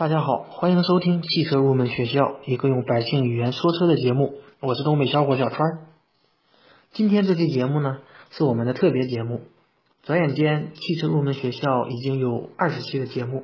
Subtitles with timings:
[0.00, 4.32] 大家好，欢迎收听汽车入门学校，一个用百姓语言说车的节目。
[4.60, 5.88] 我是东北小伙小川。
[6.90, 7.98] 今天这期节目呢，
[8.30, 9.42] 是我们的特别节目。
[10.02, 13.42] 转眼间，汽车入门学校已经有二十期的节目。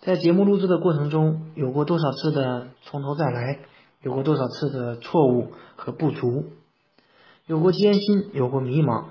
[0.00, 3.58] 在节目录制的过程中，有过多少次的从头再来，
[4.00, 6.52] 有过多少次的错误和不足，
[7.48, 9.06] 有过艰辛，有过迷茫。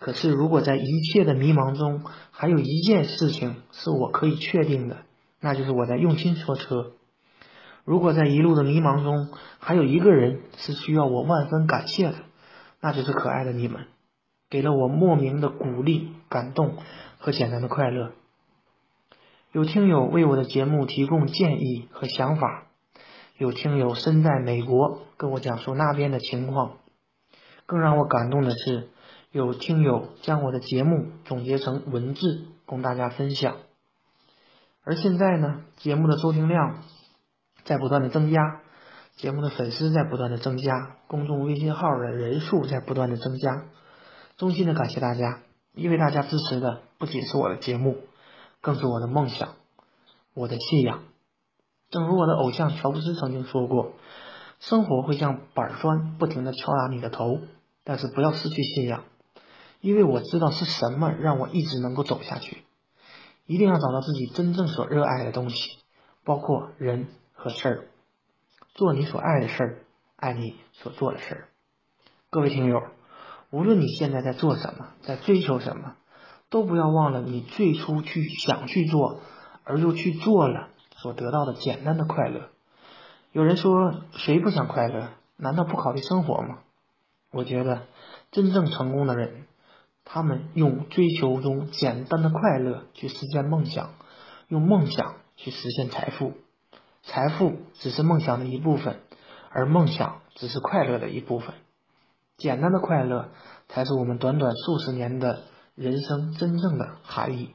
[0.00, 4.96] 可是，如果在一切的迷茫中，还有一件事情是我可以确定的。
[5.42, 6.92] 那就是我在用心说车。
[7.84, 12.14] 如果在一路的迷茫中，还有一个人是需要我万分感谢的，
[12.80, 13.86] 那就是可爱的你们，
[14.48, 16.76] 给了我莫名的鼓励、感动
[17.18, 18.12] 和简单的快乐。
[19.50, 22.68] 有听友为我的节目提供建议和想法，
[23.36, 26.74] 有听友身在美国跟我讲述那边的情况，
[27.66, 28.90] 更让我感动的是，
[29.32, 33.56] 有听友将我的节目总结成文字供大家分享。
[34.84, 36.82] 而现在呢，节目的收听量
[37.64, 38.60] 在不断的增加，
[39.14, 43.64] 节目的粉丝在不断的增加，公众微信号的人数在不断的增加。
[44.36, 45.38] 衷心的感谢大家，
[45.72, 47.96] 因为大家支持的不仅是我的节目，
[48.60, 49.50] 更是我的梦想，
[50.34, 51.04] 我的信仰。
[51.90, 53.92] 正如我的偶像乔布斯曾经说过
[54.58, 57.38] ：“生活会像板砖，不停的敲打你的头，
[57.84, 59.04] 但是不要失去信仰，
[59.80, 62.64] 因为我知道是什么让我一直能够走下去。”
[63.46, 65.78] 一定要找到自己真正所热爱的东西，
[66.24, 67.84] 包括人和事儿，
[68.74, 69.78] 做你所爱的事儿，
[70.16, 71.48] 爱你所做的事儿。
[72.30, 72.82] 各位听友，
[73.50, 75.96] 无论你现在在做什么，在追求什么，
[76.50, 79.20] 都不要忘了你最初去想去做，
[79.64, 82.48] 而又去做了所得到的简单的快乐。
[83.32, 85.10] 有人说，谁不想快乐？
[85.36, 86.60] 难道不考虑生活吗？
[87.32, 87.82] 我觉得，
[88.30, 89.46] 真正成功的人。
[90.04, 93.94] 他们用追求中简单的快乐去实现梦想，
[94.48, 96.34] 用梦想去实现财富。
[97.02, 99.00] 财富只是梦想的一部分，
[99.50, 101.54] 而梦想只是快乐的一部分。
[102.36, 103.28] 简单的快乐
[103.68, 105.42] 才是我们短短数十年的
[105.74, 107.54] 人生真正的含义。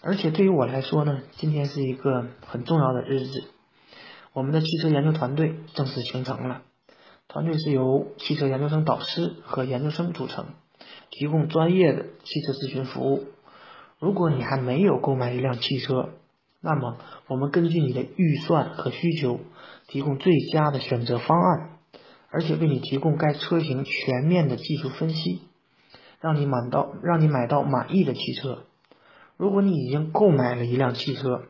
[0.00, 3.44] 而且对于我来说呢，今天是一个很重要的日子。
[4.32, 6.62] 我们的汽车研究团队正式形成了，
[7.26, 10.46] 团队是由汽车研究生导师和研究生组成。
[11.10, 13.24] 提供专业的汽车咨询服务。
[13.98, 16.10] 如果你还没有购买一辆汽车，
[16.60, 19.40] 那么我们根据你的预算和需求，
[19.88, 21.70] 提供最佳的选择方案，
[22.30, 25.40] 而且为你提供该车型全面的技术分析，
[26.20, 28.64] 让你买到让你买到满意的汽车。
[29.36, 31.42] 如果你已经购买了一辆汽车，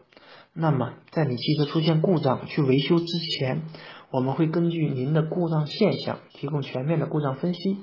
[0.53, 3.63] 那么在你汽车出现故障去维修之前，
[4.11, 7.79] 我们会根据您的故障现象提供全面的故障分析。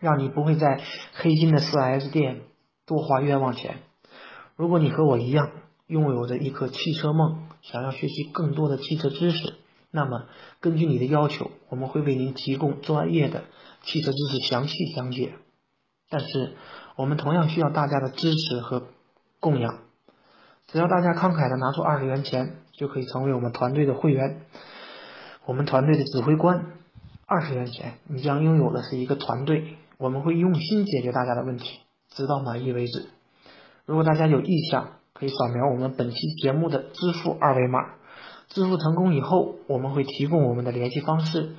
[0.00, 0.80] 让你不会在
[1.14, 2.42] 黑心的 4S 店
[2.86, 3.78] 多花冤枉钱。
[4.56, 5.50] 如果你和我一样
[5.86, 9.54] 拥有着一颗汽车梦，想要学习更多的汽车知识，
[9.90, 10.26] 那么
[10.60, 13.44] 根据你的要求，我们会为您提供专业的
[13.82, 15.34] 汽车知识详细讲解。
[16.08, 16.54] 但是，
[16.96, 18.84] 我们同样需要大家的支持和
[19.40, 19.78] 供养。
[20.68, 24.42] 只要大家慷慨的拿出二十元钱，就可以成为我们团队的会员，
[25.44, 26.66] 我们团队的指挥官。
[27.26, 29.76] 二十元钱，你将拥有的是一个团队。
[29.98, 31.80] 我们会用心解决大家的问题，
[32.10, 33.06] 直到满意为止。
[33.84, 37.94] 如果大家有意向，可以扫描我们本期节目的支付二维码。
[38.48, 41.54] 支付成功以后，我们会提供我们的联系方式。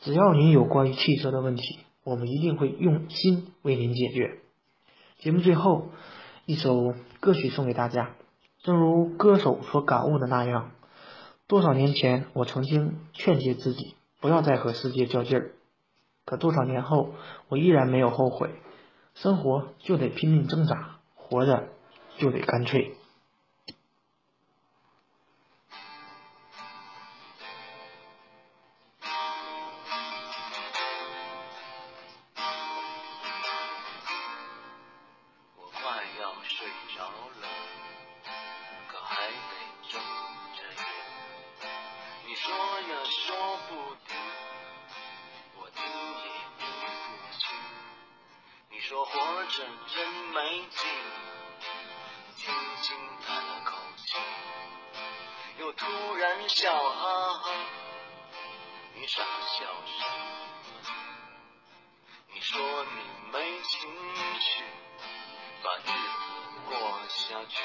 [0.00, 4.38] 只要您有关于汽车的问题，我们一定会用心为您解决。
[5.18, 5.88] 节目最后
[6.46, 8.10] 一首歌曲送给大家，
[8.62, 10.72] 正如歌手所感悟的那样：
[11.46, 15.52] 多少年前，我曾经劝诫自己不要再和世界较劲儿。
[16.24, 17.14] 可多少年后，
[17.48, 18.50] 我依然没有后悔。
[19.14, 21.68] 生活就得拼命挣扎，活着
[22.18, 22.94] 就得干脆。
[49.54, 50.90] 这真没劲，
[52.38, 54.16] 轻轻叹了口气，
[55.58, 57.50] 又突然笑哈哈。
[58.94, 60.14] 你傻笑什么？
[62.32, 62.90] 你说你
[63.30, 63.90] 没情
[64.40, 64.64] 绪，
[65.62, 65.92] 把日子
[66.70, 66.74] 过
[67.10, 67.62] 下去。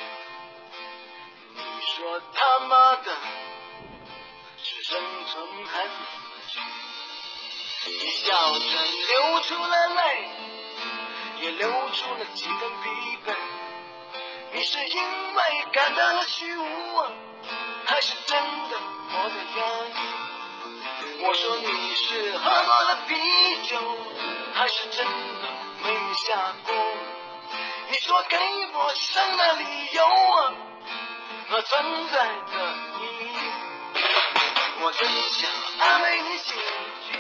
[1.54, 3.16] 你说他妈的，
[4.62, 6.60] 是生存还是死去？
[7.92, 10.30] 你笑着流出了泪。
[11.48, 13.34] 也留住了几分疲惫。
[14.52, 15.42] 你是因为
[15.72, 16.66] 感到了虚无，
[17.86, 18.38] 还是真
[18.70, 18.78] 的
[19.10, 21.24] 活得压抑？
[21.24, 23.16] 我说你是喝多了啤
[23.64, 23.78] 酒，
[24.56, 25.48] 还是真的
[25.84, 26.76] 没下过？
[27.92, 28.38] 你说给
[28.74, 29.64] 我生的理
[29.94, 30.06] 由
[31.50, 33.38] 和存在的意义。
[34.82, 35.50] 我真想
[35.80, 36.52] 安慰你几
[37.10, 37.17] 句。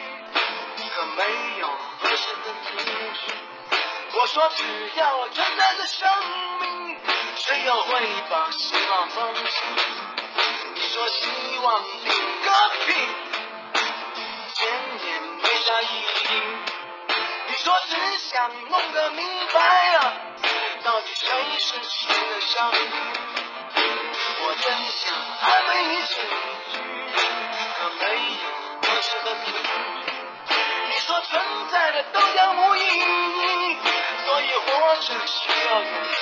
[4.27, 4.63] 我说只
[4.99, 6.05] 要存在的生
[6.59, 6.97] 命，
[7.37, 9.41] 谁又会把希望放弃？
[10.75, 12.11] 你说希望顶
[12.43, 12.51] 个
[12.85, 12.93] 屁，
[14.53, 16.43] 千年没啥意义。
[17.47, 19.61] 你说只想弄个明白
[19.95, 20.13] 啊，
[20.83, 22.77] 到底谁是谁的上帝？
[24.41, 26.15] 我真想安慰你情
[26.67, 26.75] 绪，
[27.79, 28.03] 可没
[28.43, 28.45] 有
[28.81, 29.69] 合适的字句。
[30.89, 31.41] 你说存
[31.71, 32.75] 在的都将无，
[34.87, 36.17] 所以活着需要勇气。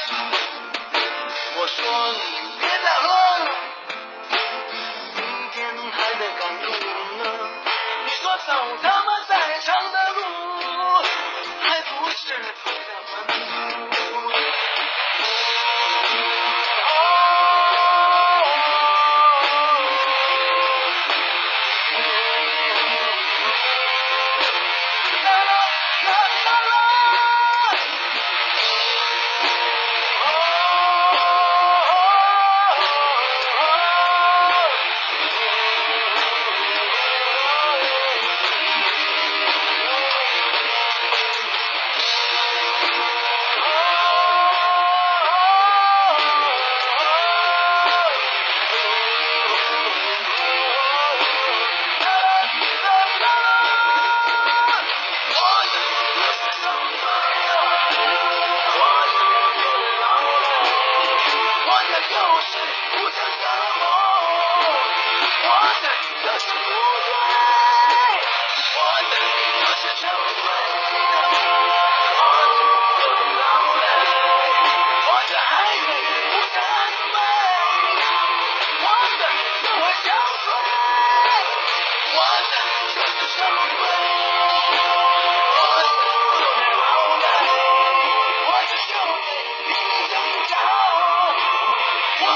[1.56, 1.77] 我说
[2.13, 2.17] 你
[2.59, 3.06] 别再喝
[3.45, 3.47] 了，
[5.13, 5.21] 明
[5.51, 5.59] 天
[5.91, 6.65] 还得赶路
[7.17, 7.23] 呢。
[8.06, 8.50] 你说走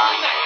[0.10, 0.39] Amen